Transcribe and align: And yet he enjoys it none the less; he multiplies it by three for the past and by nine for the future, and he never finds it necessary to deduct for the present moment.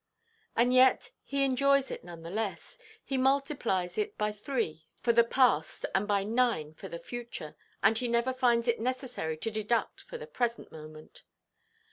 And 0.55 0.73
yet 0.73 1.11
he 1.21 1.43
enjoys 1.43 1.91
it 1.91 2.03
none 2.03 2.23
the 2.23 2.31
less; 2.31 2.79
he 3.03 3.19
multiplies 3.19 3.99
it 3.99 4.17
by 4.17 4.31
three 4.31 4.87
for 4.99 5.13
the 5.13 5.23
past 5.23 5.85
and 5.93 6.07
by 6.07 6.23
nine 6.23 6.73
for 6.73 6.89
the 6.89 6.97
future, 6.97 7.55
and 7.83 7.95
he 7.95 8.07
never 8.07 8.33
finds 8.33 8.67
it 8.67 8.79
necessary 8.79 9.37
to 9.37 9.51
deduct 9.51 10.01
for 10.01 10.17
the 10.17 10.25
present 10.25 10.71
moment. 10.71 11.21